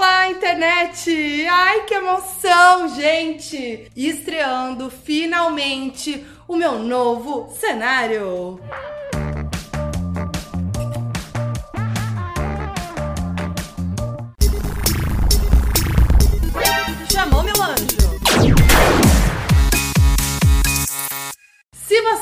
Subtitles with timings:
[0.00, 1.46] Olá, internet!
[1.46, 3.86] Ai, que emoção, gente!
[3.94, 8.58] Estreando finalmente o meu novo cenário.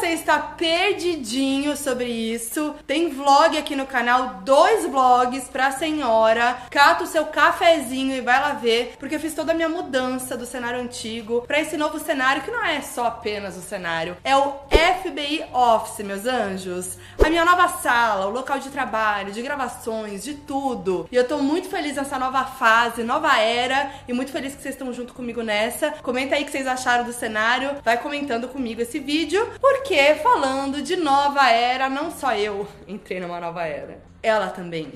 [0.08, 6.56] Você está perdidinho sobre isso, tem vlog aqui no canal, dois vlogs pra senhora.
[6.70, 10.34] Cata o seu cafezinho e vai lá ver, porque eu fiz toda a minha mudança
[10.34, 14.34] do cenário antigo pra esse novo cenário, que não é só apenas o cenário, é
[14.34, 16.96] o FBI Office, meus anjos.
[17.22, 21.06] A minha nova sala, o local de trabalho, de gravações, de tudo.
[21.12, 24.74] E eu tô muito feliz nessa nova fase, nova era, e muito feliz que vocês
[24.74, 25.90] estão junto comigo nessa.
[26.02, 29.46] Comenta aí o que vocês acharam do cenário, vai comentando comigo esse vídeo.
[29.60, 34.92] Porque falando de nova era, não só eu entrei numa nova era, ela também.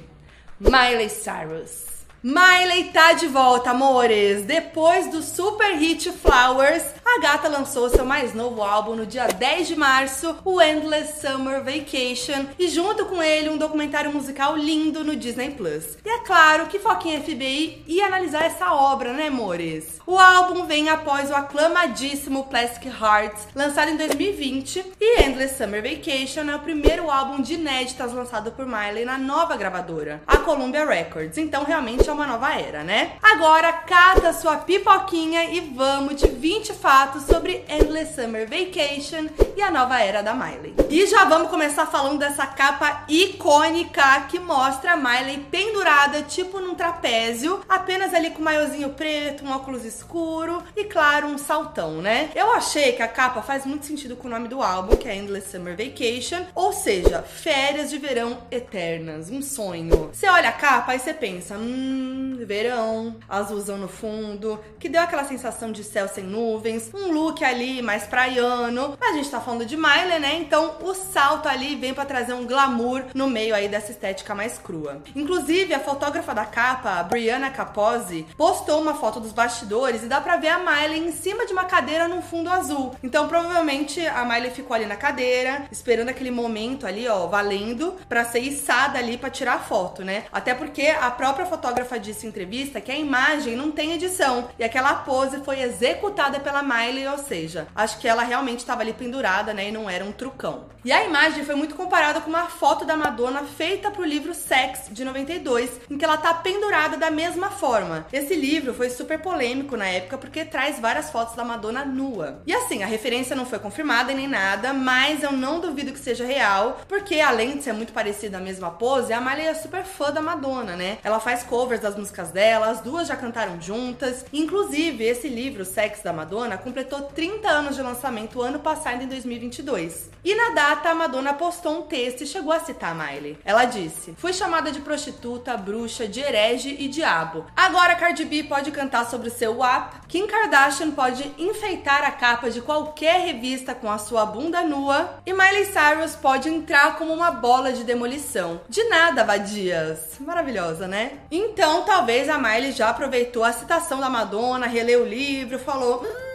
[0.61, 1.85] Miley Cyrus.
[2.23, 4.45] Miley tá de volta, amores!
[4.45, 9.69] Depois do super hit Flowers, a gata lançou seu mais novo álbum no dia 10
[9.69, 15.15] de março, o Endless Summer Vacation, e junto com ele um documentário musical lindo no
[15.15, 15.99] Disney Plus.
[16.03, 20.01] E é claro que Foquinha FBI ia analisar essa obra, né, amores?
[20.07, 26.51] O álbum vem após o aclamadíssimo Plastic Hearts, lançado em 2020, e Endless Summer Vacation
[26.51, 31.37] é o primeiro álbum de inéditas lançado por Miley na nova gravadora, a Columbia Records.
[31.37, 33.13] Então, realmente é uma nova era, né?
[33.23, 36.73] Agora, cata sua pipoquinha e vamos de 20
[37.11, 40.75] sobre Endless Summer Vacation e a nova era da Miley.
[40.89, 46.77] E já vamos começar falando dessa capa icônica que mostra a Miley pendurada, tipo num
[46.77, 52.31] trapézio, apenas ali com um maiozinho preto, um óculos escuro e, claro, um saltão, né?
[52.37, 55.17] Eu achei que a capa faz muito sentido com o nome do álbum, que é
[55.17, 60.11] Endless Summer Vacation, ou seja, férias de verão eternas, um sonho.
[60.13, 65.25] Você olha a capa e você pensa, Hum, verão, azulzão no fundo, que deu aquela
[65.25, 68.97] sensação de céu sem nuvens, um look ali mais praiano.
[69.01, 70.35] A gente tá falando de Miley, né?
[70.37, 74.59] Então o salto ali vem para trazer um glamour no meio aí dessa estética mais
[74.59, 75.03] crua.
[75.15, 80.37] Inclusive, a fotógrafa da capa, Brianna Capozzi, postou uma foto dos bastidores e dá pra
[80.37, 82.95] ver a Miley em cima de uma cadeira num fundo azul.
[83.03, 88.25] Então, provavelmente a Miley ficou ali na cadeira, esperando aquele momento ali, ó, valendo, para
[88.25, 90.25] ser içada ali para tirar a foto, né?
[90.33, 94.65] Até porque a própria fotógrafa disse em entrevista que a imagem não tem edição e
[94.65, 96.82] aquela pose foi executada pela Miley,
[97.13, 100.73] ou seja, acho que ela realmente estava ali pendurada, né, e não era um trucão.
[100.85, 104.89] E a imagem foi muito comparada com uma foto da Madonna feita pro livro Sex
[104.91, 108.05] de 92, em que ela tá pendurada da mesma forma.
[108.13, 112.43] Esse livro foi super polêmico na época porque traz várias fotos da Madonna nua.
[112.45, 116.25] E assim, a referência não foi confirmada nem nada, mas eu não duvido que seja
[116.25, 120.11] real, porque além de ser muito parecida a mesma pose, a Miley é super fã
[120.11, 120.99] da Madonna, né?
[121.05, 124.25] Ela faz covers das músicas dela, as duas já cantaram juntas.
[124.33, 130.11] Inclusive, esse livro, Sex da Madonna, completou 30 anos de lançamento ano passado, em 2022.
[130.25, 133.37] E na data, a Madonna postou um texto e chegou a citar a Miley.
[133.45, 137.45] Ela disse: Fui chamada de prostituta, bruxa, de herege e diabo.
[137.55, 142.51] Agora Cardi B pode cantar sobre o seu WAP, Kim Kardashian pode enfeitar a capa
[142.51, 147.31] de qualquer revista com a sua bunda nua e Miley Cyrus pode entrar como uma
[147.33, 148.63] bola de demolição.
[148.69, 150.19] De nada, vadias.
[150.21, 151.19] Maravilhosa, né?
[151.31, 156.32] Então, talvez a Miley já aproveitou a citação da Madonna, releu o livro, falou: Hum,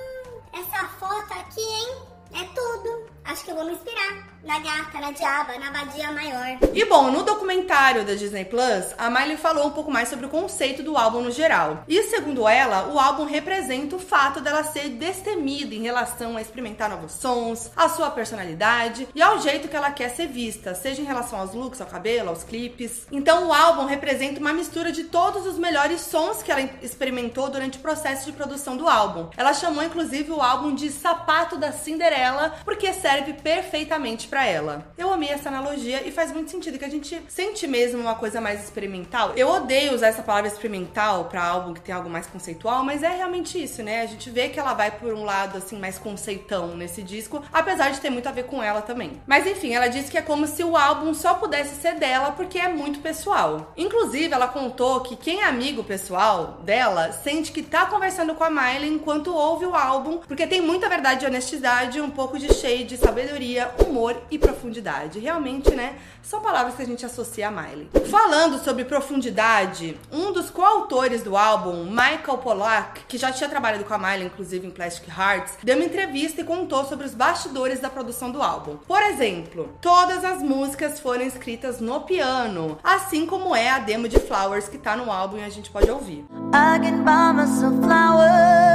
[0.60, 1.96] essa foto aqui, hein?
[2.34, 3.10] É tudo.
[3.26, 6.58] Acho que eu vou me inspirar na gata, na diaba, na vadia maior.
[6.74, 10.30] E bom, no documentário da Disney Plus, a Miley falou um pouco mais sobre o
[10.30, 11.84] conceito do álbum no geral.
[11.88, 16.90] E segundo ela, o álbum representa o fato dela ser destemida em relação a experimentar
[16.90, 21.06] novos sons, a sua personalidade e ao jeito que ela quer ser vista, seja em
[21.06, 23.08] relação aos looks, ao cabelo, aos clipes.
[23.12, 27.78] Então o álbum representa uma mistura de todos os melhores sons que ela experimentou durante
[27.78, 29.30] o processo de produção do álbum.
[29.36, 34.86] Ela chamou inclusive o álbum de Sapato da Cinderela, porque serve perfeitamente para para ela.
[34.96, 38.40] Eu amei essa analogia e faz muito sentido que a gente sente mesmo uma coisa
[38.40, 39.34] mais experimental.
[39.36, 43.10] Eu odeio usar essa palavra experimental para algo que tem algo mais conceitual, mas é
[43.10, 44.02] realmente isso, né?
[44.04, 47.90] A gente vê que ela vai por um lado assim mais conceitão nesse disco, apesar
[47.90, 49.20] de ter muito a ver com ela também.
[49.26, 52.60] Mas enfim, ela disse que é como se o álbum só pudesse ser dela porque
[52.60, 53.74] é muito pessoal.
[53.76, 58.52] Inclusive, ela contou que quem é amigo pessoal dela sente que tá conversando com a
[58.52, 63.00] Miley enquanto ouve o álbum, porque tem muita verdade e honestidade, um pouco de shades
[63.00, 65.20] sabedoria, humor e profundidade.
[65.20, 65.96] Realmente, né?
[66.22, 67.90] São palavras que a gente associa a Miley.
[68.10, 73.94] Falando sobre profundidade, um dos coautores do álbum, Michael Pollack, que já tinha trabalhado com
[73.94, 77.90] a Miley, inclusive em Plastic Hearts, deu uma entrevista e contou sobre os bastidores da
[77.90, 78.78] produção do álbum.
[78.88, 84.20] Por exemplo, todas as músicas foram escritas no piano, assim como é a demo de
[84.20, 86.26] Flowers que tá no álbum e a gente pode ouvir.
[86.54, 88.67] I can buy myself flowers.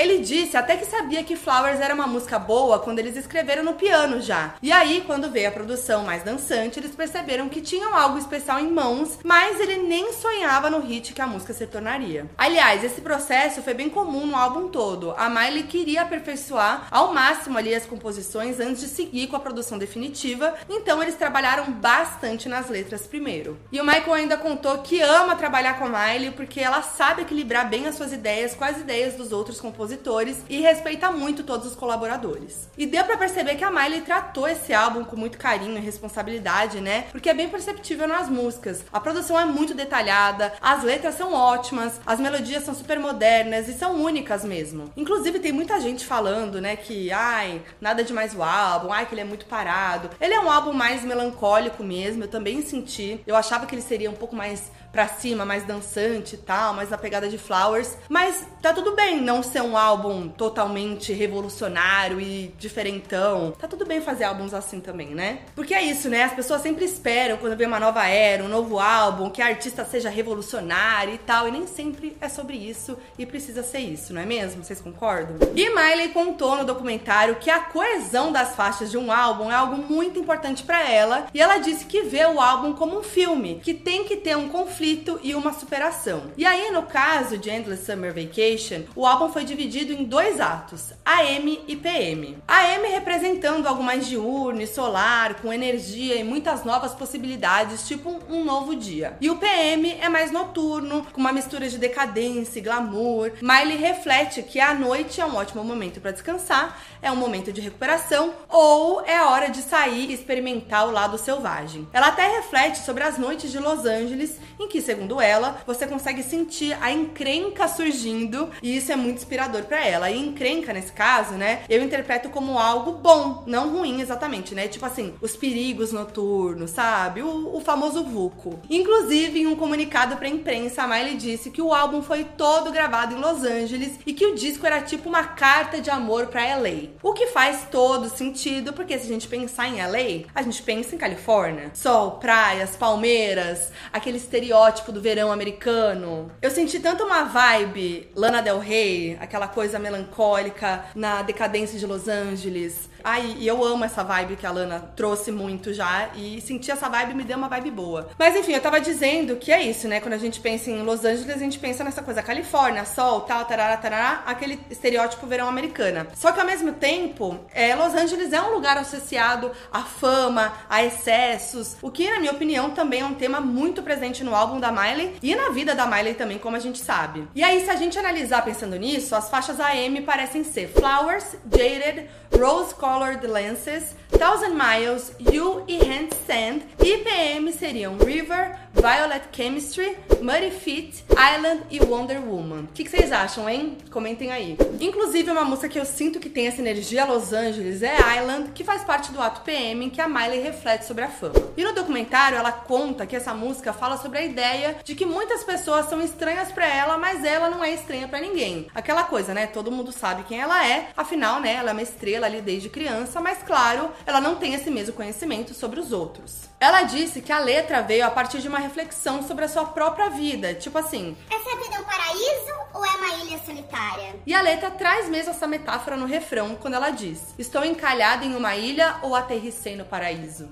[0.00, 3.74] Ele disse até que sabia que Flowers era uma música boa quando eles escreveram no
[3.74, 4.54] piano já.
[4.62, 8.72] E aí, quando veio a produção mais dançante, eles perceberam que tinham algo especial em
[8.72, 12.24] mãos, mas ele nem sonhava no hit que a música se tornaria.
[12.38, 15.12] Aliás, esse processo foi bem comum no álbum todo.
[15.18, 19.76] A Miley queria aperfeiçoar ao máximo ali as composições antes de seguir com a produção
[19.76, 23.58] definitiva, então eles trabalharam bastante nas letras primeiro.
[23.70, 27.68] E o Michael ainda contou que ama trabalhar com a Miley porque ela sabe equilibrar
[27.68, 31.66] bem as suas ideias com as ideias dos outros compositores compositores e respeita muito todos
[31.66, 32.68] os colaboradores.
[32.78, 36.80] E deu para perceber que a Miley tratou esse álbum com muito carinho e responsabilidade,
[36.80, 37.06] né?
[37.10, 38.84] Porque é bem perceptível nas músicas.
[38.92, 43.74] A produção é muito detalhada, as letras são ótimas, as melodias são super modernas e
[43.74, 44.92] são únicas mesmo.
[44.96, 49.22] Inclusive tem muita gente falando, né, que ai, nada demais o álbum, ai que ele
[49.22, 50.10] é muito parado.
[50.20, 53.20] Ele é um álbum mais melancólico mesmo, eu também senti.
[53.26, 56.90] Eu achava que ele seria um pouco mais pra cima, mais dançante e tal, mais
[56.90, 57.96] na pegada de Flowers.
[58.08, 63.52] Mas tá tudo bem não ser um álbum totalmente revolucionário e diferentão.
[63.58, 65.40] Tá tudo bem fazer álbuns assim também, né?
[65.54, 66.24] Porque é isso, né?
[66.24, 69.84] As pessoas sempre esperam quando vem uma nova era, um novo álbum, que a artista
[69.84, 71.48] seja revolucionária e tal.
[71.48, 74.62] E nem sempre é sobre isso e precisa ser isso, não é mesmo?
[74.62, 75.36] Vocês concordam?
[75.56, 79.76] E Miley contou no documentário que a coesão das faixas de um álbum é algo
[79.76, 81.26] muito importante para ela.
[81.32, 84.48] E ela disse que vê o álbum como um filme, que tem que ter um
[84.48, 86.30] conflito e uma superação.
[86.36, 90.92] E aí, no caso de Endless Summer Vacation, o álbum foi dividido em dois atos,
[91.04, 92.38] AM e PM.
[92.48, 98.44] AM representando algo mais diurno e solar, com energia e muitas novas possibilidades, tipo um
[98.44, 99.16] novo dia.
[99.20, 103.32] E o PM é mais noturno, com uma mistura de decadência e glamour.
[103.40, 107.60] Miley reflete que a noite é um ótimo momento para descansar, é um momento de
[107.60, 111.88] recuperação ou é hora de sair e experimentar o lado selvagem.
[111.92, 116.22] Ela até reflete sobre as noites de Los Angeles, em que, segundo ela, você consegue
[116.22, 120.10] sentir a encrenca surgindo e isso é muito inspirador para ela.
[120.10, 124.68] E encrenca, nesse caso, né, eu interpreto como algo bom, não ruim exatamente, né?
[124.68, 127.22] Tipo assim, os perigos noturnos, sabe?
[127.22, 128.58] O, o famoso vulco.
[128.68, 133.14] Inclusive, em um comunicado pra imprensa, a Miley disse que o álbum foi todo gravado
[133.14, 136.90] em Los Angeles e que o disco era tipo uma carta de amor pra LA.
[137.02, 140.94] O que faz todo sentido, porque se a gente pensar em LA, a gente pensa
[140.94, 141.70] em Califórnia.
[141.74, 146.30] Sol, praias, palmeiras, aquele estereótipo do verão americano.
[146.40, 152.08] Eu senti tanto uma vibe Lana Del Rey, aquela coisa melancólica na decadência de Los
[152.08, 156.10] Angeles, Ai, e eu amo essa vibe que a Lana trouxe muito já.
[156.14, 158.10] E sentir essa vibe me deu uma vibe boa.
[158.18, 160.00] Mas enfim, eu tava dizendo que é isso, né?
[160.00, 163.44] Quando a gente pensa em Los Angeles, a gente pensa nessa coisa Califórnia, sol, tal,
[163.44, 166.06] tarará, tarará, aquele estereótipo verão americana.
[166.14, 170.84] Só que ao mesmo tempo, é, Los Angeles é um lugar associado à fama, a
[170.84, 174.70] excessos, o que, na minha opinião, também é um tema muito presente no álbum da
[174.70, 177.28] Miley e na vida da Miley também, como a gente sabe.
[177.34, 182.08] E aí, se a gente analisar pensando nisso, as faixas AM parecem ser Flowers, Jaded,
[182.36, 186.64] Rose Colored Lenses, Thousand Miles, You e Handstand.
[186.84, 192.62] E PM seriam River, Violet Chemistry, Muddy Feet, Island e Wonder Woman.
[192.62, 193.76] O que, que, vocês acham, hein?
[193.90, 194.56] Comentem aí.
[194.80, 198.64] Inclusive, uma música que eu sinto que tem essa energia Los Angeles é Island, que
[198.64, 201.34] faz parte do ato PM, que a Miley reflete sobre a fama.
[201.56, 205.44] E no documentário, ela conta que essa música fala sobre a ideia de que muitas
[205.44, 208.68] pessoas são estranhas para ela, mas ela não é estranha para ninguém.
[208.74, 209.46] Aquela coisa, né?
[209.46, 211.54] Todo mundo sabe quem ela é, afinal, né?
[211.54, 215.54] Ela é uma estrela ali desde criança, mas claro, ela não tem esse mesmo conhecimento
[215.54, 216.49] sobre os outros.
[216.60, 220.10] Ela disse que a letra veio a partir de uma reflexão sobre a sua própria
[220.10, 224.14] vida, tipo assim: Essa vida é um paraíso ou é uma ilha solitária?
[224.26, 228.36] E a letra traz mesmo essa metáfora no refrão quando ela diz: Estou encalhada em
[228.36, 230.50] uma ilha ou aterrissei no paraíso?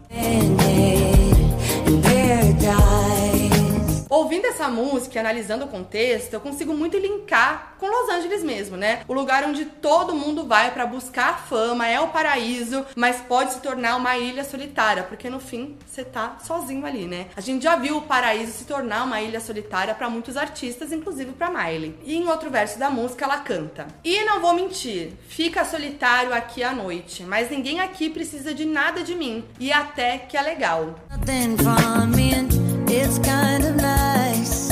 [2.70, 3.37] And
[4.08, 8.76] Ouvindo essa música e analisando o contexto, eu consigo muito linkar com Los Angeles mesmo,
[8.76, 9.02] né?
[9.06, 13.60] O lugar onde todo mundo vai para buscar fama, é o paraíso, mas pode se
[13.60, 17.26] tornar uma ilha solitária, porque no fim você tá sozinho ali, né?
[17.36, 21.32] A gente já viu o paraíso se tornar uma ilha solitária para muitos artistas, inclusive
[21.32, 21.98] para Miley.
[22.04, 26.62] E em outro verso da música ela canta: "E não vou mentir, fica solitário aqui
[26.64, 30.94] à noite, mas ninguém aqui precisa de nada de mim, e até que é legal."
[32.38, 32.67] It's
[33.18, 34.68] kind of nice.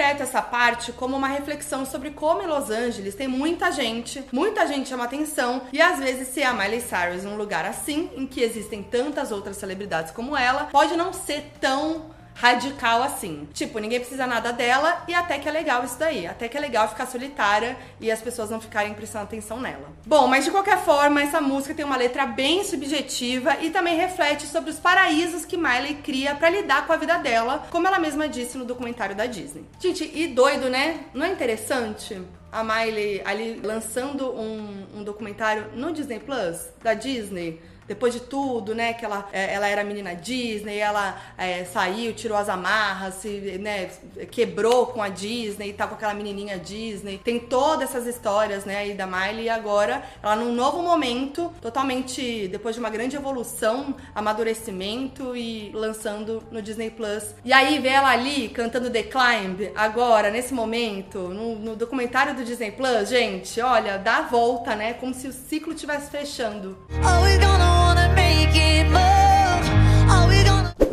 [0.00, 4.66] Interpreto essa parte como uma reflexão sobre como em Los Angeles tem muita gente, muita
[4.66, 8.26] gente chama atenção e às vezes ser a Miley Cyrus em um lugar assim, em
[8.26, 13.46] que existem tantas outras celebridades como ela, pode não ser tão radical assim.
[13.52, 16.26] Tipo, ninguém precisa nada dela e até que é legal isso daí.
[16.26, 19.90] Até que é legal ficar solitária e as pessoas não ficarem prestando atenção nela.
[20.06, 24.46] Bom, mas de qualquer forma, essa música tem uma letra bem subjetiva e também reflete
[24.46, 28.26] sobre os paraísos que Miley cria para lidar com a vida dela, como ela mesma
[28.26, 29.66] disse no documentário da Disney.
[29.78, 31.00] Gente, e doido, né?
[31.12, 32.20] Não é interessante?
[32.50, 38.72] A Miley ali lançando um, um documentário no Disney Plus da Disney depois de tudo,
[38.72, 43.28] né, que ela, é, ela era menina Disney, ela é, saiu, tirou as amarras, se,
[43.58, 43.90] né,
[44.30, 47.18] quebrou com a Disney, tá com aquela menininha Disney.
[47.18, 52.46] Tem todas essas histórias, né, aí da Miley e agora ela num novo momento, totalmente
[52.46, 57.34] depois de uma grande evolução, amadurecimento e lançando no Disney Plus.
[57.44, 62.44] E aí vê ela ali cantando The Climb agora, nesse momento, no, no documentário do
[62.44, 66.78] Disney Plus, gente, olha, dá a volta, né, como se o ciclo estivesse fechando.
[66.88, 67.79] Oh,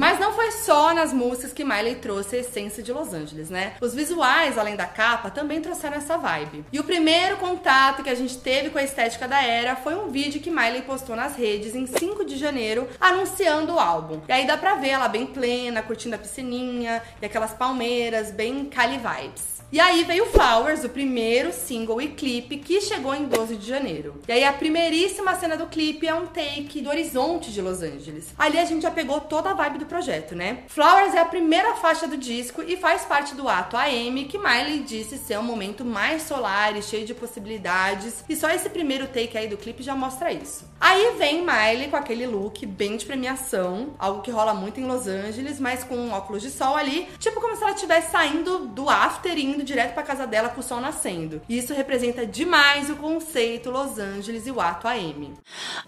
[0.07, 3.73] mas não foi só nas músicas que Miley trouxe a essência de Los Angeles, né?
[3.81, 6.63] Os visuais, além da capa, também trouxeram essa vibe.
[6.71, 10.07] E o primeiro contato que a gente teve com a estética da era foi um
[10.07, 14.21] vídeo que Miley postou nas redes em 5 de janeiro, anunciando o álbum.
[14.29, 18.65] E aí dá pra ver ela bem plena, curtindo a piscininha e aquelas palmeiras, bem
[18.65, 19.56] Cali vibes.
[19.69, 24.21] E aí veio Flowers, o primeiro single e clipe que chegou em 12 de janeiro.
[24.25, 28.33] E aí a primeiríssima cena do clipe é um take do horizonte de Los Angeles.
[28.37, 30.63] Ali a gente já pegou toda a vibe do projeto, né?
[30.69, 34.79] Flowers é a primeira faixa do disco e faz parte do ato AM que Miley
[34.79, 38.23] disse ser um momento mais solar e cheio de possibilidades.
[38.29, 40.66] E só esse primeiro take aí do clipe já mostra isso.
[40.79, 45.07] Aí vem Miley com aquele look bem de premiação, algo que rola muito em Los
[45.07, 48.89] Angeles, mas com um óculos de sol ali, tipo como se ela estivesse saindo do
[48.89, 51.41] after indo direto para casa dela com o sol nascendo.
[51.49, 55.33] E isso representa demais o conceito Los Angeles e o ato AM.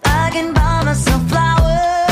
[0.06, 2.09] I can buy myself flowers.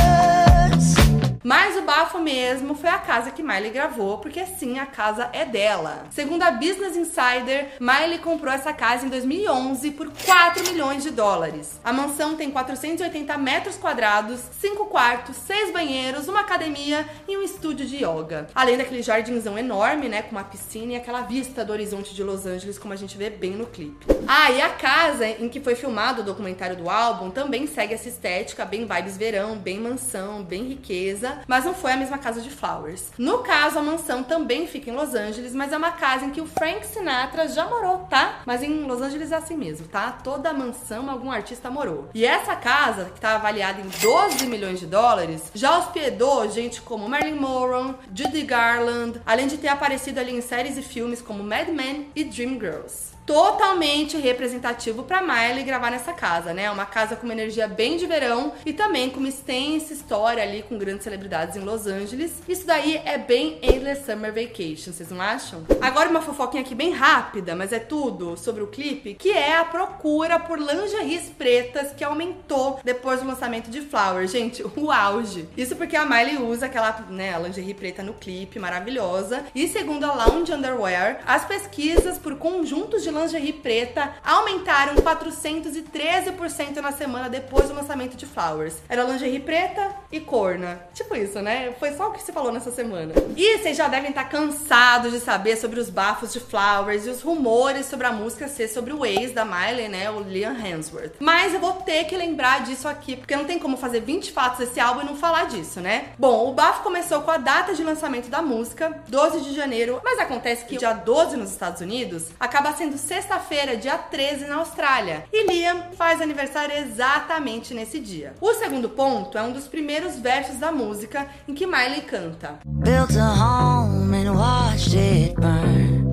[1.47, 5.45] Mas o bafo mesmo foi a casa que Miley gravou, porque sim, a casa é
[5.45, 6.03] dela.
[6.09, 11.79] Segundo a Business Insider, Miley comprou essa casa em 2011 por 4 milhões de dólares.
[11.85, 17.85] A mansão tem 480 metros quadrados, 5 quartos, 6 banheiros, uma academia e um estúdio
[17.85, 18.47] de yoga.
[18.53, 22.45] Além daquele jardinzão enorme, né, com uma piscina e aquela vista do horizonte de Los
[22.45, 24.05] Angeles, como a gente vê bem no clipe.
[24.27, 28.09] Ah, e a casa em que foi filmado o documentário do álbum também segue essa
[28.09, 32.49] estética bem vibes verão, bem mansão, bem riqueza, mas não foi a mesma casa de
[32.49, 33.11] Flowers.
[33.17, 36.41] No caso, a mansão também fica em Los Angeles, mas é uma casa em que
[36.41, 38.41] o Frank Sinatra já morou, tá?
[38.45, 40.11] Mas em Los Angeles é assim mesmo, tá?
[40.23, 42.09] Toda mansão algum artista morou.
[42.13, 47.09] E essa casa, que tá avaliada em 12 milhões de dólares, já hospedou gente como
[47.09, 51.69] Marilyn Monroe, Judy Garland, além de ter aparecido ali em séries e filmes como Mad
[51.69, 56.71] Men e Dreamgirls totalmente representativo para Miley gravar nessa casa, né?
[56.71, 60.63] Uma casa com uma energia bem de verão e também com uma extensa história ali
[60.63, 62.31] com grandes celebridades em Los Angeles.
[62.47, 65.65] Isso daí é bem Endless Summer Vacation, vocês não acham?
[65.81, 69.65] Agora uma fofoquinha aqui bem rápida, mas é tudo sobre o clipe, que é a
[69.65, 74.25] procura por lingeries pretas que aumentou depois do lançamento de Flower.
[74.25, 75.49] Gente, o auge.
[75.57, 79.43] Isso porque a Miley usa aquela, né, lingerie preta no clipe, maravilhosa.
[79.53, 86.91] E segundo a Lounge Underwear, as pesquisas por conjuntos de lingerie preta aumentaram 413% na
[86.91, 88.75] semana depois do lançamento de Flowers.
[88.87, 90.79] Era lingerie preta e corna.
[90.93, 91.73] Tipo isso, né?
[91.79, 93.13] Foi só o que se falou nessa semana.
[93.35, 97.21] E vocês já devem estar cansados de saber sobre os bafos de Flowers e os
[97.21, 100.09] rumores sobre a música ser sobre o ex da Miley, né?
[100.09, 101.13] O Liam Hemsworth.
[101.19, 104.59] Mas eu vou ter que lembrar disso aqui, porque não tem como fazer 20 fatos
[104.59, 106.09] desse álbum e não falar disso, né?
[106.17, 110.19] Bom, o bafo começou com a data de lançamento da música, 12 de janeiro, mas
[110.19, 115.23] acontece que dia 12 nos Estados Unidos acaba sendo sexta-feira, dia 13 na Austrália.
[115.31, 118.33] E Liam faz aniversário exatamente nesse dia.
[118.41, 122.59] O segundo ponto é um dos primeiros versos da música em que Miley canta.
[122.65, 126.06] Built a home and watched it burn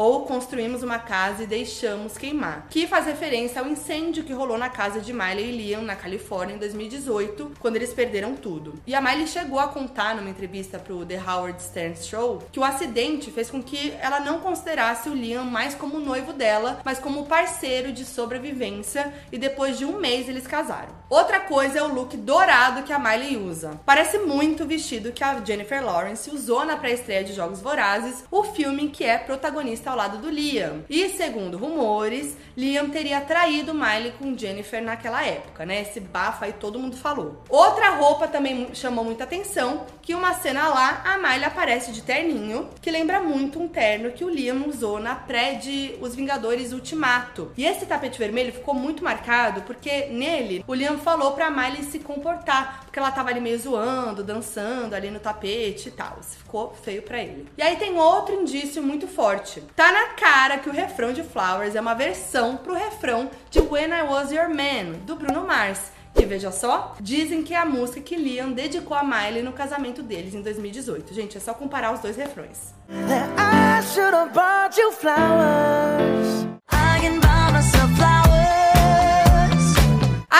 [0.00, 4.70] ou construímos uma casa e deixamos queimar, que faz referência ao incêndio que rolou na
[4.70, 8.80] casa de Miley e Liam na Califórnia em 2018, quando eles perderam tudo.
[8.86, 12.64] E a Miley chegou a contar numa entrevista pro The Howard Stern Show que o
[12.64, 17.26] acidente fez com que ela não considerasse o Liam mais como noivo dela, mas como
[17.26, 20.94] parceiro de sobrevivência e depois de um mês eles casaram.
[21.10, 23.78] Outra coisa é o look dourado que a Miley usa.
[23.84, 28.44] Parece muito o vestido que a Jennifer Lawrence usou na pré-estreia de Jogos Vorazes, o
[28.44, 30.84] filme que é protagonista ao lado do Liam.
[30.88, 35.82] E segundo rumores, Liam teria traído Miley com Jennifer naquela época, né?
[35.82, 37.42] Esse bafo aí todo mundo falou.
[37.48, 42.68] Outra roupa também chamou muita atenção, que uma cena lá, a Miley aparece de terninho,
[42.80, 47.52] que lembra muito um terno que o Liam usou na pré de Os Vingadores Ultimato.
[47.56, 51.98] E esse tapete vermelho ficou muito marcado porque nele o Liam falou pra Miley se
[51.98, 56.18] comportar, porque ela tava ali meio zoando, dançando ali no tapete e tal.
[56.22, 57.48] Ficou feio para ele.
[57.56, 59.62] E aí tem outro indício muito forte.
[59.74, 63.90] Tá na cara que o refrão de Flowers é uma versão pro refrão de When
[63.90, 65.92] I Was Your Man, do Bruno Mars.
[66.18, 70.02] E veja só, dizem que é a música que Liam dedicou a Miley no casamento
[70.02, 71.14] deles em 2018.
[71.14, 72.74] Gente, é só comparar os dois refrões.
[72.90, 73.80] I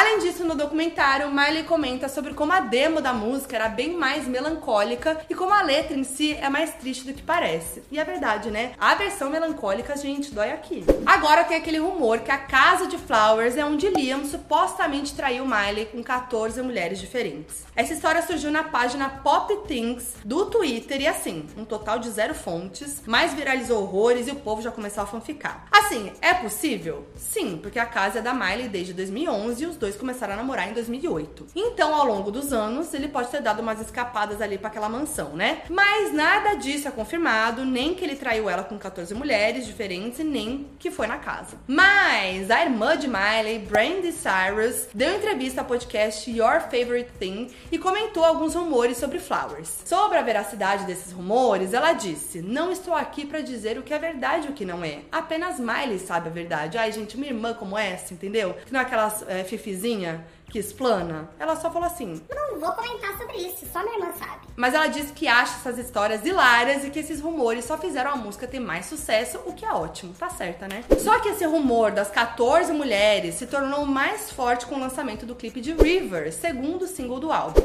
[0.00, 4.26] Além disso, no documentário, Miley comenta sobre como a demo da música era bem mais
[4.26, 7.83] melancólica e como a letra em si é mais triste do que parece.
[7.92, 8.73] E é verdade, né?
[8.78, 10.87] A versão melancólica, gente, dói aqui.
[11.04, 15.85] Agora tem aquele rumor que a casa de Flowers é onde Liam supostamente traiu Miley
[15.92, 17.66] com 14 mulheres diferentes.
[17.76, 22.35] Essa história surgiu na página Pop Things do Twitter e assim, um total de zero
[22.35, 25.66] fontes, mas viralizou horrores e o povo já começou a fanficar.
[25.71, 27.07] Assim, é possível?
[27.16, 30.68] Sim, porque a casa é da Miley desde 2011 e os dois começaram a namorar
[30.68, 31.47] em 2008.
[31.54, 35.30] Então, ao longo dos anos, ele pode ter dado umas escapadas ali para aquela mansão,
[35.30, 35.62] né?
[35.68, 40.68] Mas nada disso é confirmado, nem que ele traiu ela com 14 mulheres diferentes, nem
[40.78, 41.56] que foi na casa.
[41.66, 47.78] Mas a irmã de Miley, Brandy Cyrus, deu entrevista ao podcast Your Favorite Thing e
[47.78, 49.70] comentou alguns rumores sobre Flowers.
[49.85, 53.99] Sobre a veracidade desses rumores, ela disse: Não estou aqui para dizer o que é
[53.99, 55.00] verdade e o que não é.
[55.11, 56.78] Apenas Miley sabe a verdade.
[56.78, 58.54] Ai, gente, minha irmã como essa, entendeu?
[58.64, 59.44] Que não é aquelas é,
[59.80, 64.12] fifizinha que explana, ela só falou assim: Não vou comentar sobre isso, só minha irmã
[64.18, 64.49] sabe.
[64.56, 68.16] Mas ela disse que acha essas histórias hilárias e que esses rumores só fizeram a
[68.16, 70.84] música ter mais sucesso, o que é ótimo, tá certa, né?
[70.99, 75.34] Só que esse rumor das 14 mulheres se tornou mais forte com o lançamento do
[75.34, 77.60] clipe de River, segundo single do álbum.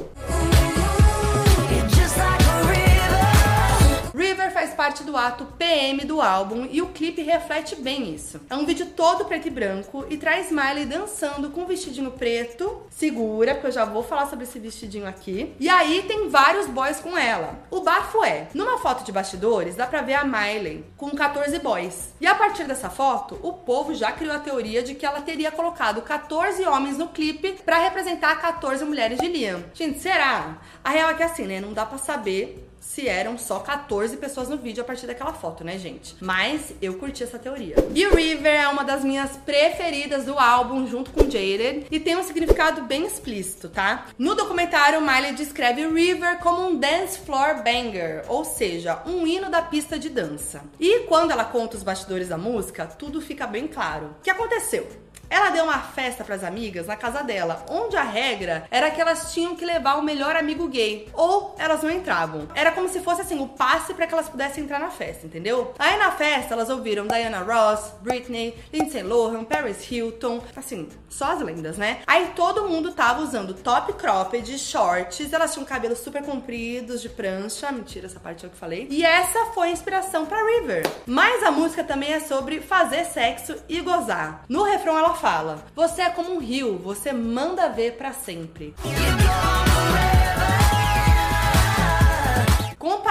[4.52, 8.40] Faz parte do ato PM do álbum e o clipe reflete bem isso.
[8.50, 12.82] É um vídeo todo preto e branco e traz Miley dançando com um vestidinho preto,
[12.90, 15.54] segura, porque eu já vou falar sobre esse vestidinho aqui.
[15.60, 17.60] E aí tem vários boys com ela.
[17.70, 22.14] O bafo é, numa foto de bastidores, dá pra ver a Miley com 14 boys.
[22.22, 25.52] E a partir dessa foto, o povo já criou a teoria de que ela teria
[25.52, 29.64] colocado 14 homens no clipe para representar 14 mulheres de Liam.
[29.74, 30.58] Gente, será?
[30.84, 31.60] A real é que é assim, né?
[31.60, 35.64] Não dá para saber se eram só 14 pessoas no vídeo a partir daquela foto,
[35.64, 36.16] né, gente?
[36.22, 37.76] Mas eu curti essa teoria.
[37.94, 42.24] E River é uma das minhas preferidas do álbum, junto com Jaded, e tem um
[42.24, 44.06] significado bem explícito, tá?
[44.18, 49.62] No documentário, Miley descreve River como um dance floor banger, ou seja, um hino da
[49.62, 50.64] pista de dança.
[50.80, 54.16] E quando ela conta os bastidores da música, tudo fica bem claro.
[54.20, 55.05] O que aconteceu?
[55.30, 59.02] Ela deu uma festa para as amigas na casa dela, onde a regra era que
[59.02, 62.48] elas tinham que levar o melhor amigo gay, ou elas não entravam.
[62.54, 65.74] Era como se fosse assim o passe para que elas pudessem entrar na festa, entendeu?
[65.80, 71.42] Aí na festa elas ouviram Diana Ross, Britney, Lindsay Lohan, Paris Hilton, assim, só as
[71.42, 72.02] lendas, né?
[72.06, 77.72] Aí todo mundo tava usando top cropped, shorts, elas tinham cabelos super compridos de prancha,
[77.72, 78.88] mentira, essa parte é o que falei.
[78.90, 80.84] E essa foi a inspiração para River.
[81.06, 84.44] Mas a música também é sobre fazer sexo e gozar.
[84.48, 88.76] No refrão ela fala: Você é como um rio, você manda ver para sempre.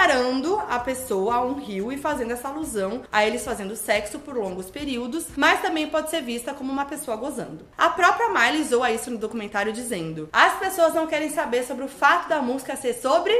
[0.04, 4.36] comparando a pessoa a um rio e fazendo essa alusão a eles fazendo sexo por
[4.36, 7.66] longos períodos, mas também pode ser vista como uma pessoa gozando.
[7.76, 11.88] A própria Miley zoa isso no documentário dizendo: As pessoas não querem saber sobre o
[11.88, 13.32] fato da música ser sobre.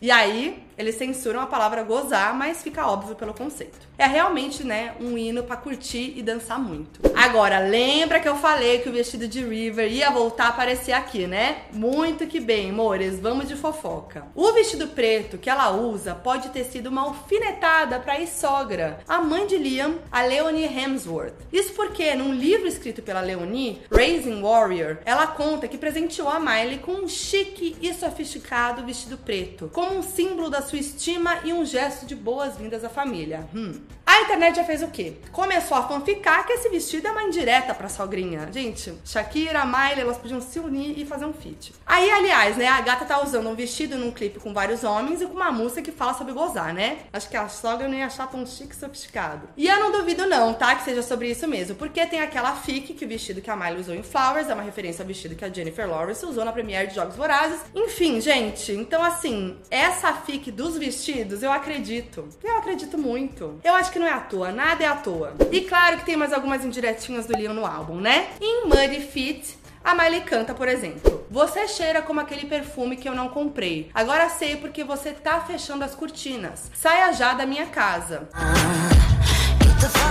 [0.00, 3.88] E aí, eles censuram a palavra gozar, mas fica óbvio pelo conceito.
[3.98, 7.00] É realmente, né, um hino para curtir e dançar muito.
[7.16, 11.26] Agora, lembra que eu falei que o vestido de River ia voltar a aparecer aqui,
[11.26, 11.62] né?
[11.72, 14.26] Muito que bem, amores, vamos de fofoca.
[14.36, 19.20] O vestido preto que ela usa pode ter sido uma alfinetada para a sogra, a
[19.20, 21.34] mãe de Liam, a Leonie Hemsworth.
[21.52, 26.78] Isso porque, num livro escrito pela Leonie, Raising Warrior, ela conta que presenteou a Miley
[26.78, 31.64] com um chique e sofisticado vestido preto, como um símbolo da sua estima e um
[31.64, 33.48] gesto de boas-vindas à família.
[33.54, 33.80] Hum.
[34.18, 35.12] A internet já fez o quê?
[35.30, 38.48] Começou a fanficar que esse vestido é uma indireta pra sogrinha.
[38.52, 41.72] Gente, Shakira, Miley, elas podiam se unir e fazer um feat.
[41.86, 45.26] Aí, aliás, né, a gata tá usando um vestido num clipe com vários homens e
[45.26, 46.98] com uma música que fala sobre gozar, né?
[47.12, 49.48] Acho que a sogra não ia achar tão chique e sofisticado.
[49.56, 52.94] E eu não duvido não, tá, que seja sobre isso mesmo, porque tem aquela fic
[52.94, 55.44] que o vestido que a Miley usou em Flowers é uma referência ao vestido que
[55.44, 57.60] a Jennifer Lawrence usou na premiere de Jogos Vorazes.
[57.72, 62.28] Enfim, gente, então assim, essa fic dos vestidos, eu acredito.
[62.42, 63.60] Eu acredito muito.
[63.62, 65.34] Eu acho que não é à toa, nada é à toa.
[65.52, 68.30] E claro que tem mais algumas indiretinhas do Liam no álbum, né?
[68.40, 73.14] Em Muddy Feet, a Miley canta, por exemplo: Você cheira como aquele perfume que eu
[73.14, 73.90] não comprei.
[73.94, 76.70] Agora sei porque você tá fechando as cortinas.
[76.74, 78.28] Saia já da minha casa.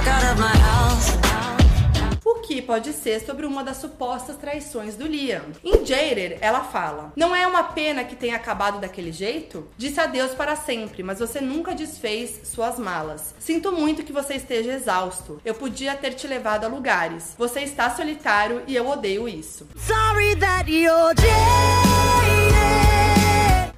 [0.07, 1.66] Get
[2.27, 5.43] o que pode ser sobre uma das supostas traições do Liam.
[5.63, 9.67] Em Jaded, ela fala: Não é uma pena que tenha acabado daquele jeito?
[9.77, 13.33] Disse adeus para sempre, mas você nunca desfez suas malas.
[13.39, 15.39] Sinto muito que você esteja exausto.
[15.45, 17.33] Eu podia ter te levado a lugares.
[17.37, 19.67] Você está solitário e eu odeio isso.
[19.77, 21.13] Sorry that you're o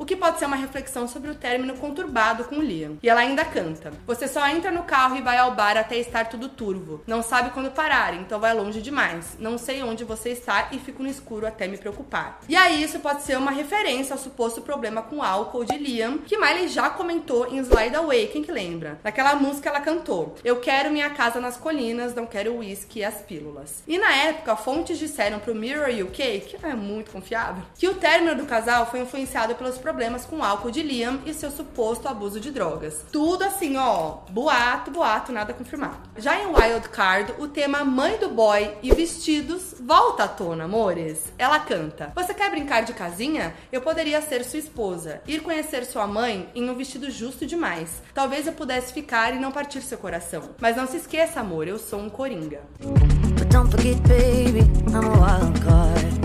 [0.09, 2.97] que pode ser uma reflexão sobre o término conturbado com Liam.
[3.03, 6.25] E ela ainda canta: Você só entra no carro e vai ao bar até estar
[6.25, 7.03] tudo turvo.
[7.05, 9.37] Não sabe quando parar, então vai longe demais.
[9.37, 12.39] Não sei onde você está e fico no escuro até me preocupar.
[12.49, 16.39] E aí, isso pode ser uma referência ao suposto problema com álcool de Liam, que
[16.39, 18.99] Miley já comentou em Slide Away, quem que lembra?
[19.03, 23.21] Naquela música ela cantou: Eu quero minha casa nas colinas, não quero uísque e as
[23.21, 23.83] pílulas.
[23.87, 28.33] E na época, fontes disseram pro Mirror UK, que é muito confiável, que o término
[28.33, 32.39] do casal foi influenciado pelos problemas com o álcool de Liam e seu suposto abuso
[32.39, 33.03] de drogas.
[33.11, 35.97] Tudo assim, ó, boato, boato, nada confirmado.
[36.17, 41.33] Já em Wild Card, o tema Mãe do Boy e Vestidos volta à tona, amores.
[41.37, 43.53] Ela canta: Você quer brincar de casinha?
[43.73, 45.21] Eu poderia ser sua esposa.
[45.27, 48.01] Ir conhecer sua mãe em um vestido justo demais.
[48.13, 50.51] Talvez eu pudesse ficar e não partir seu coração.
[50.61, 52.61] Mas não se esqueça, amor, eu sou um coringa.
[52.79, 54.61] But don't forget, baby,
[54.93, 56.18] I'm a wild card.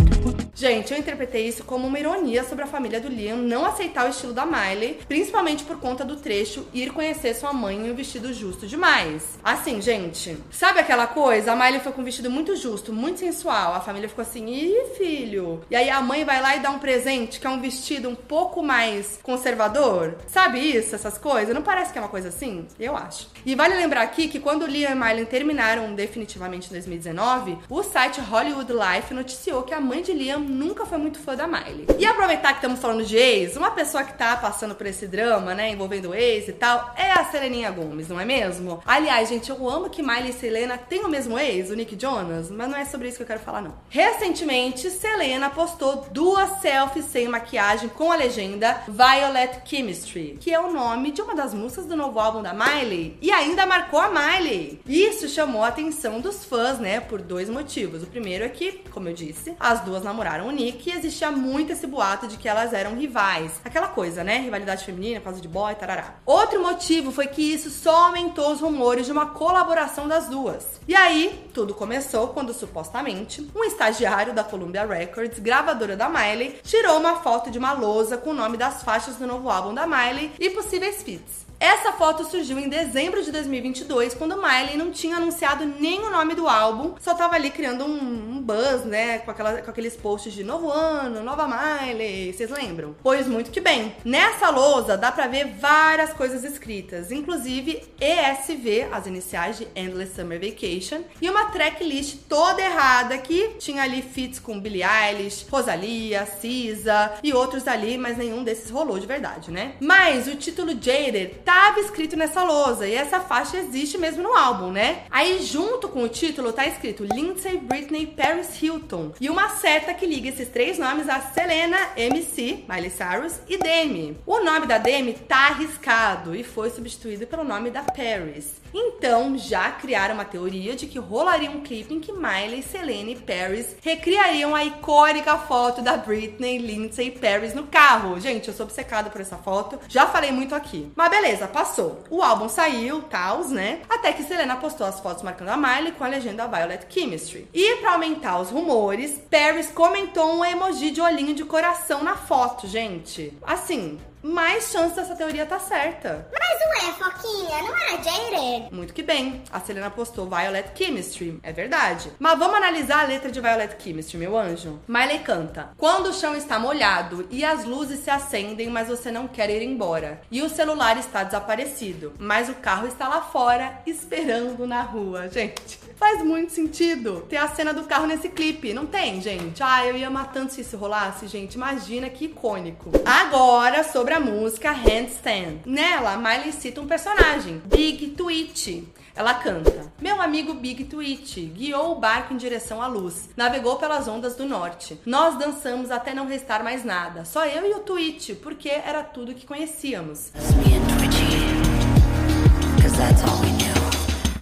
[0.55, 4.11] Gente, eu interpretei isso como uma ironia sobre a família do Liam não aceitar o
[4.11, 8.33] estilo da Miley, principalmente por conta do trecho ir conhecer sua mãe em um vestido
[8.33, 9.37] justo demais.
[9.43, 11.53] Assim, gente, sabe aquela coisa?
[11.53, 13.75] A Miley foi com um vestido muito justo, muito sensual.
[13.75, 15.61] A família ficou assim, ih, filho.
[15.69, 18.14] E aí a mãe vai lá e dá um presente que é um vestido um
[18.14, 20.19] pouco mais conservador.
[20.29, 21.53] Sabe isso, essas coisas?
[21.53, 22.64] Não parece que é uma coisa assim?
[22.79, 23.29] Eu acho.
[23.45, 28.21] E vale lembrar aqui que quando Liam e Miley terminaram definitivamente em 2019, o site
[28.21, 31.87] Hollywood Life noticiou que a mãe de Liam nunca foi muito fã da Miley.
[31.99, 35.55] E aproveitar que estamos falando de ex, uma pessoa que tá passando por esse drama,
[35.55, 38.83] né, envolvendo ex e tal, é a Seleninha Gomes, não é mesmo?
[38.87, 42.51] Aliás, gente, eu amo que Miley e Selena têm o mesmo ex, o Nick Jonas,
[42.51, 43.75] mas não é sobre isso que eu quero falar, não.
[43.89, 50.73] Recentemente, Selena postou duas selfies sem maquiagem com a legenda Violet Chemistry, que é o
[50.73, 54.81] nome de uma das músicas do novo álbum da Miley, e ainda marcou a Miley.
[54.87, 58.03] Isso chamou a atenção dos fãs, né, por dois motivos.
[58.03, 61.31] O primeiro é que, como eu disse, as duas namoraram namoraram o Nick e existia
[61.31, 63.53] muito esse boato de que elas eram rivais.
[63.64, 64.38] Aquela coisa, né?
[64.38, 66.16] Rivalidade feminina, por causa de boy, tarará.
[66.27, 70.81] Outro motivo foi que isso só aumentou os rumores de uma colaboração das duas.
[70.87, 76.99] E aí, tudo começou quando supostamente um estagiário da Columbia Records, gravadora da Miley, tirou
[76.99, 80.33] uma foto de uma lousa com o nome das faixas do novo álbum da Miley
[80.38, 81.44] e possíveis feats.
[81.64, 86.35] Essa foto surgiu em dezembro de 2022, quando Miley não tinha anunciado nem o nome
[86.35, 90.35] do álbum, só tava ali criando um, um buzz, né, com, aquela, com aqueles posts
[90.35, 92.94] de novo ano, nova Miley, vocês lembram?
[93.03, 93.96] Pois muito que bem.
[94.05, 100.38] Nessa lousa dá pra ver várias coisas escritas, inclusive ESV, as iniciais de Endless Summer
[100.38, 107.14] Vacation, e uma tracklist toda errada que tinha ali feats com Billie Eilish, Rosalia, Cisa
[107.22, 109.77] e outros ali, mas nenhum desses rolou de verdade, né?
[109.81, 114.73] Mas o título Jaded estava escrito nessa lousa e essa faixa existe mesmo no álbum,
[114.73, 115.05] né?
[115.09, 120.05] Aí junto com o título tá escrito Lindsay Britney Paris Hilton e uma seta que
[120.05, 124.19] liga esses três nomes a Selena, MC, Miley Cyrus e Demi.
[124.27, 128.64] O nome da Demi tá arriscado e foi substituído pelo nome da Paris.
[128.77, 133.17] Então, já criaram uma teoria de que rolaria um clipe em que Miley, Selena e
[133.17, 138.19] Paris recriariam a icônica foto da Britney, Lindsay e Paris no carro.
[138.19, 140.90] Gente, eu sou obcecada por essa foto, já falei muito aqui.
[140.97, 142.03] Mas beleza, passou.
[142.11, 143.81] O álbum saiu, tals, né?
[143.89, 147.49] Até que Selena postou as fotos marcando a Miley com a legenda Violet Chemistry.
[147.53, 152.67] E para aumentar os rumores, Paris comentou um emoji de olhinho de coração na foto,
[152.67, 153.37] gente.
[153.43, 156.27] Assim, mais chance dessa teoria tá certa.
[156.33, 158.75] Mas ué, Foquinha, não era Jaded?
[158.75, 159.43] Muito que bem.
[159.53, 161.39] A Selena postou Violet Chemistry.
[161.43, 162.11] É verdade.
[162.19, 164.81] Mas vamos analisar a letra de Violet Chemistry, meu anjo.
[164.89, 169.29] Miley canta: Quando o chão está molhado e as luzes se acendem, mas você não
[169.29, 170.23] quer ir embora.
[170.31, 175.29] E o celular está desaparecido, mas o carro está lá fora esperando na rua.
[175.29, 179.63] Gente, faz muito sentido ter a cena do carro nesse clipe, não tem, gente?
[179.63, 181.55] Ah, eu ia amar tanto se isso rolasse, gente.
[181.55, 182.91] Imagina que icônico.
[183.05, 185.62] Agora, sobre a música Handstand.
[185.66, 188.85] Nela, Miley cita um personagem, Big Twitch.
[189.14, 194.07] Ela canta: Meu amigo Big Twitch guiou o barco em direção à luz, navegou pelas
[194.07, 195.00] ondas do norte.
[195.05, 199.35] Nós dançamos até não restar mais nada, só eu e o Twitch, porque era tudo
[199.35, 200.31] que conhecíamos.
[200.31, 203.54] That's me and Twitchy, cause that's all we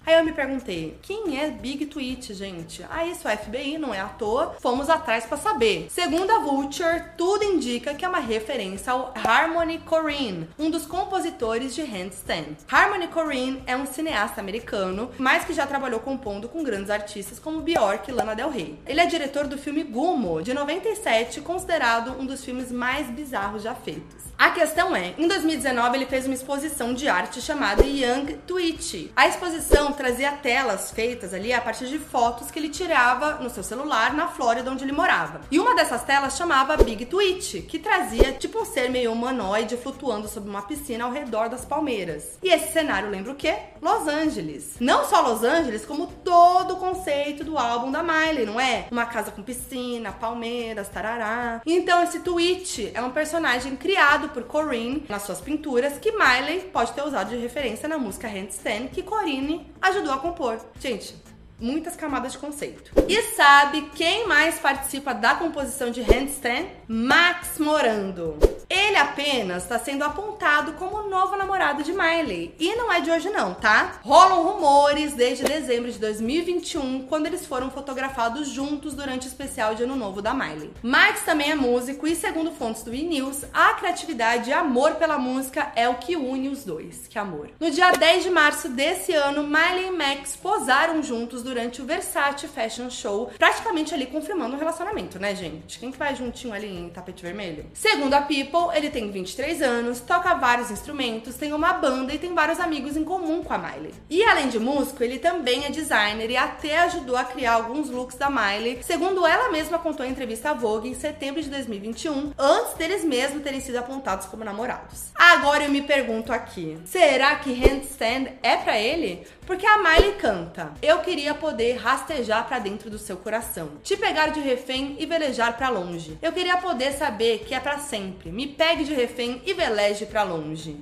[0.06, 0.22] knew.
[0.32, 2.84] me perguntei, quem é Big Twitch, gente?
[2.88, 4.56] Ah, isso é FBI, não é à toa.
[4.60, 5.88] Fomos atrás para saber.
[5.90, 11.74] Segundo a Vulture, tudo indica que é uma referência ao Harmony Korine, um dos compositores
[11.74, 12.56] de Handstand.
[12.70, 17.60] Harmony Korine é um cineasta americano, mas que já trabalhou compondo com grandes artistas como
[17.60, 18.78] Bjork e Lana Del Rey.
[18.86, 23.74] Ele é diretor do filme Gumo, de 97, considerado um dos filmes mais bizarros já
[23.74, 24.31] feitos.
[24.42, 29.12] A questão é, em 2019 ele fez uma exposição de arte chamada Young Twitch.
[29.14, 33.62] A exposição trazia telas feitas ali a partir de fotos que ele tirava no seu
[33.62, 35.42] celular na Flórida onde ele morava.
[35.48, 40.26] E uma dessas telas chamava Big Twitch, que trazia tipo um ser meio humanoide flutuando
[40.26, 42.36] sobre uma piscina ao redor das palmeiras.
[42.42, 43.56] E esse cenário lembra o quê?
[43.80, 44.74] Los Angeles.
[44.80, 48.88] Não só Los Angeles, como todo o conceito do álbum da Miley, não é?
[48.90, 51.62] Uma casa com piscina, palmeiras, tarará.
[51.64, 56.92] Então esse Twitch é um personagem criado por Corinne nas suas pinturas, que Miley pode
[56.92, 60.58] ter usado de referência na música Handstand, que Corinne ajudou a compor.
[60.80, 61.14] Gente,
[61.62, 62.90] muitas camadas de conceito.
[63.08, 66.66] E sabe quem mais participa da composição de Handstand?
[66.88, 68.36] Max Morando.
[68.68, 72.54] Ele apenas está sendo apontado como o novo namorado de Miley.
[72.58, 74.00] E não é de hoje não, tá?
[74.02, 79.84] Rolam rumores desde dezembro de 2021, quando eles foram fotografados juntos durante o especial de
[79.84, 80.72] Ano Novo da Miley.
[80.82, 85.70] Max também é músico e, segundo fontes do E-News, a criatividade e amor pela música
[85.76, 87.06] é o que une os dois.
[87.08, 87.50] Que amor.
[87.60, 92.48] No dia 10 de março desse ano, Miley e Max posaram juntos durante o Versace
[92.48, 95.78] Fashion Show, praticamente ali confirmando o um relacionamento, né, gente?
[95.78, 97.66] Quem que vai juntinho ali em tapete vermelho?
[97.74, 102.34] Segundo a People, ele tem 23 anos, toca vários instrumentos, tem uma banda e tem
[102.34, 103.92] vários amigos em comum com a Miley.
[104.08, 108.16] E além de músico, ele também é designer e até ajudou a criar alguns looks
[108.16, 112.74] da Miley, segundo ela mesma contou em entrevista à Vogue em setembro de 2021, antes
[112.74, 115.12] deles mesmos terem sido apontados como namorados.
[115.14, 119.26] Agora eu me pergunto aqui, será que Handstand é para ele?
[119.46, 124.28] Porque a Miley canta: Eu queria poder rastejar para dentro do seu coração, te pegar
[124.28, 126.16] de refém e velejar para longe.
[126.22, 128.30] Eu queria poder saber que é para sempre.
[128.30, 130.80] Me pegue de refém e veleje para longe.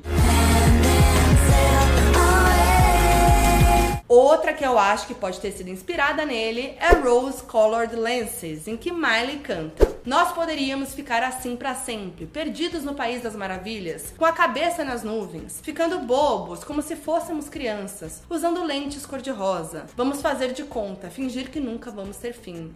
[4.11, 8.77] Outra que eu acho que pode ter sido inspirada nele é Rose Colored Lenses, em
[8.77, 14.25] que Miley canta: Nós poderíamos ficar assim para sempre, perdidos no país das maravilhas, com
[14.25, 19.87] a cabeça nas nuvens, ficando bobos como se fôssemos crianças, usando lentes cor-de-rosa.
[19.97, 22.75] Vamos fazer de conta, fingir que nunca vamos ter fim.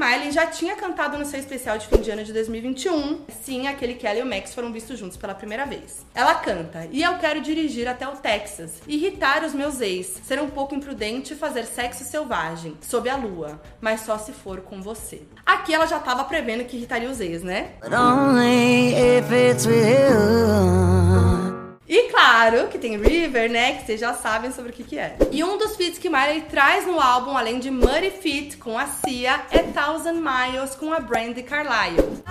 [0.00, 3.20] Miley já tinha cantado no seu especial de fim de ano de 2021.
[3.42, 6.06] Sim, aquele que ela e o Max foram vistos juntos pela primeira vez.
[6.14, 10.48] Ela canta: E eu quero dirigir até o Texas, irritar os meus ex, ser um
[10.48, 15.20] pouco imprudente e fazer sexo selvagem, sob a lua, mas só se for com você.
[15.44, 17.72] Aqui ela já tava prevendo que irritaria os ex, né?
[17.82, 21.49] But only if it's with you.
[21.90, 23.72] E claro que tem River, né?
[23.72, 25.16] Que vocês já sabem sobre o que, que é.
[25.32, 28.86] E um dos feats que Miley traz no álbum, além de Muddy Feet com a
[28.86, 32.22] Cia, é Thousand Miles com a Brandy Carlisle.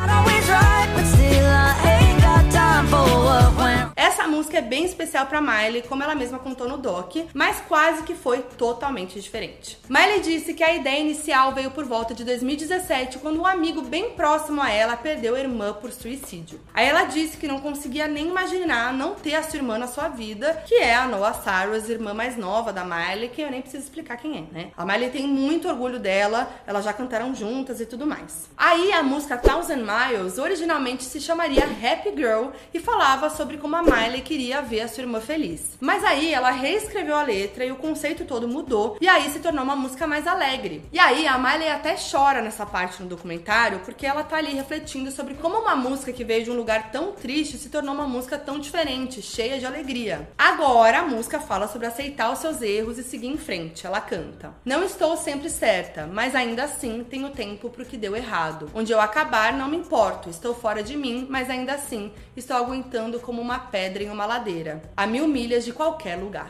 [3.95, 8.03] Essa música é bem especial para Miley, como ela mesma contou no doc, mas quase
[8.03, 9.77] que foi totalmente diferente.
[9.89, 14.11] Miley disse que a ideia inicial veio por volta de 2017, quando um amigo bem
[14.11, 16.61] próximo a ela perdeu a irmã por suicídio.
[16.73, 20.07] Aí ela disse que não conseguia nem imaginar não ter a sua irmã na sua
[20.07, 23.83] vida, que é a Noah Cyrus, irmã mais nova da Miley, que eu nem preciso
[23.83, 24.71] explicar quem é, né?
[24.77, 28.49] A Miley tem muito orgulho dela, elas já cantaram juntas e tudo mais.
[28.55, 32.28] Aí a música Thousand Miles originalmente se chamaria Happy Girl
[32.73, 35.77] e falava sobre como a Miley queria ver a sua irmã feliz.
[35.79, 39.63] Mas aí ela reescreveu a letra e o conceito todo mudou, e aí se tornou
[39.63, 40.83] uma música mais alegre.
[40.91, 45.11] E aí a Miley até chora nessa parte no documentário, porque ela tá ali refletindo
[45.11, 48.37] sobre como uma música que veio de um lugar tão triste se tornou uma música
[48.37, 50.29] tão diferente, cheia de alegria.
[50.37, 53.85] Agora a música fala sobre aceitar os seus erros e seguir em frente.
[53.85, 58.69] Ela canta: Não estou sempre certa, mas ainda assim tenho tempo pro que deu errado.
[58.73, 60.29] Onde eu acabar, não me importo.
[60.29, 64.81] Estou fora de mim, mas ainda assim estou aguentando como uma pedra em uma ladeira,
[64.95, 66.49] a mil milhas de qualquer lugar.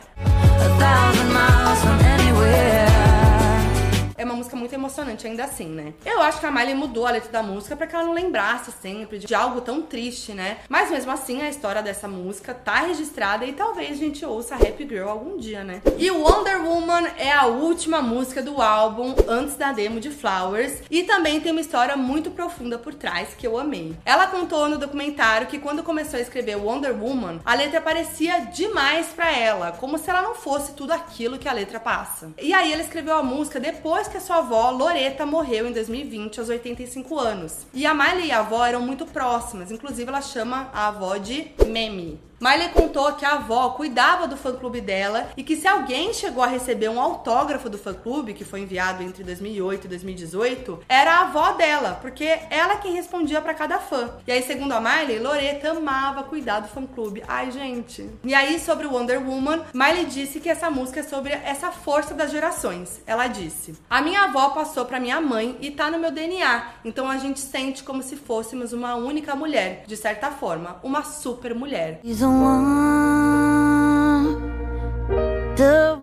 [5.26, 5.94] Ainda assim, né?
[6.04, 8.72] Eu acho que a Miley mudou a letra da música para que ela não lembrasse
[8.72, 10.58] sempre de algo tão triste, né?
[10.68, 14.86] Mas mesmo assim, a história dessa música tá registrada e talvez a gente ouça Happy
[14.88, 15.82] Girl algum dia, né?
[15.98, 21.02] E Wonder Woman é a última música do álbum antes da demo de Flowers e
[21.02, 23.96] também tem uma história muito profunda por trás que eu amei.
[24.04, 29.08] Ela contou no documentário que quando começou a escrever Wonder Woman, a letra parecia demais
[29.08, 32.30] para ela, como se ela não fosse tudo aquilo que a letra passa.
[32.40, 34.70] E aí ela escreveu a música depois que a sua avó,
[35.00, 37.66] Loreta, morreu em 2020 aos 85 anos.
[37.72, 41.46] E a Miley e a avó eram muito próximas, inclusive ela chama a avó de
[41.66, 42.20] Memi.
[42.40, 46.46] Miley contou que a avó cuidava do fã-clube dela e que se alguém chegou a
[46.46, 51.52] receber um autógrafo do fã-clube, que foi enviado entre 2008 e 2018, era a avó
[51.52, 54.08] dela, porque ela quem respondia para cada fã.
[54.26, 57.22] E aí, segundo a Miley, Loreta amava cuidar do fã-clube.
[57.28, 58.08] Ai, gente.
[58.24, 62.30] E aí, sobre Wonder Woman, Miley disse que essa música é sobre essa força das
[62.30, 63.02] gerações.
[63.06, 67.06] Ela disse: A minha avó passou para minha mãe e tá no meu DNA, então
[67.10, 72.00] a gente sente como se fôssemos uma única mulher, de certa forma, uma super mulher.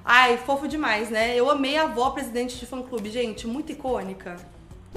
[0.03, 1.35] Ai, fofo demais, né?
[1.35, 4.35] Eu amei a avó presidente de fã-clube, gente, muito icônica.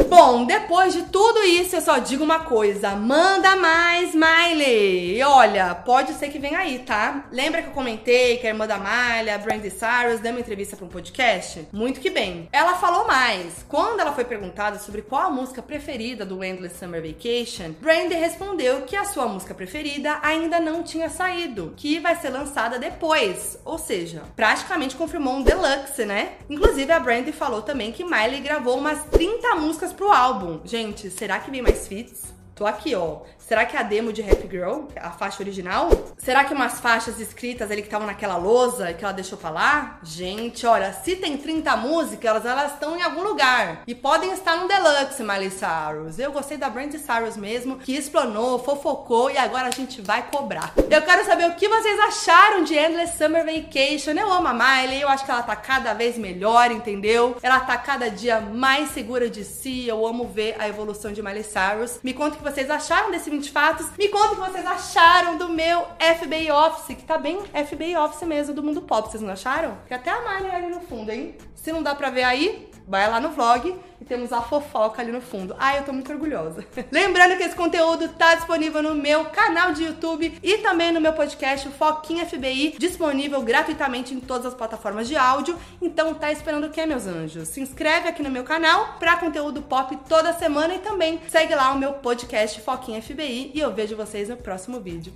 [0.08, 5.16] Bom, depois de tudo isso, eu só digo uma coisa: manda mais, Miley!
[5.16, 7.26] E olha, pode ser que venha aí, tá?
[7.30, 10.76] Lembra que eu comentei que a irmã da Miley, a Brandy Cyrus, deu uma entrevista
[10.76, 11.68] para um podcast?
[11.72, 12.48] Muito que bem.
[12.52, 13.64] Ela falou mais.
[13.68, 18.82] Quando ela foi perguntada sobre qual a música preferida do Endless Summer Vacation, Brandy respondeu
[18.82, 23.58] que a sua música preferida ainda não tinha saído, que vai ser lançada depois.
[23.64, 26.32] Ou seja, praticamente confirmou um deluxe, né?
[26.48, 30.60] Inclusive, a Brandy falou também que Miley gravou umas 30 músicas músicas pro álbum.
[30.64, 32.32] Gente, será que vem mais feats?
[32.54, 33.20] Tô aqui, ó.
[33.50, 35.90] Será que é a demo de Happy Girl, a faixa original?
[36.18, 39.98] Será que umas faixas escritas ali que estavam naquela lousa que ela deixou lá?
[40.04, 43.82] Gente, olha, se tem 30 músicas, elas estão em algum lugar.
[43.88, 46.20] E podem estar no Deluxe, Miley Cyrus.
[46.20, 50.72] Eu gostei da Brandy Cyrus mesmo, que explanou, fofocou e agora a gente vai cobrar.
[50.88, 54.12] Eu quero saber o que vocês acharam de Endless Summer Vacation.
[54.12, 57.36] Eu amo a Miley, eu acho que ela tá cada vez melhor, entendeu?
[57.42, 59.88] Ela tá cada dia mais segura de si.
[59.88, 61.98] Eu amo ver a evolução de Miley Cyrus.
[62.00, 63.86] Me conta o que vocês acharam desse 20 fatos.
[63.98, 68.22] Me conta o que vocês acharam do meu FBI Office, que tá bem FBI Office
[68.28, 69.08] mesmo, do mundo pop.
[69.08, 69.78] Vocês não acharam?
[69.88, 71.34] Que até a Miley ali no fundo, hein?
[71.54, 75.12] Se não dá pra ver aí, vai lá no vlog e temos a fofoca ali
[75.12, 75.54] no fundo.
[75.58, 76.64] Ai, eu tô muito orgulhosa.
[76.90, 81.12] Lembrando que esse conteúdo tá disponível no meu canal de YouTube e também no meu
[81.12, 85.58] podcast Foquinha FBI, disponível gratuitamente em todas as plataformas de áudio.
[85.80, 87.48] Então tá esperando o que, meus anjos?
[87.48, 91.72] Se inscreve aqui no meu canal pra conteúdo pop toda semana e também segue lá
[91.72, 95.12] o meu podcast Foquinha FBI e eu vejo vocês no próximo vídeo.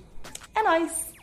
[0.53, 1.14] É nóis!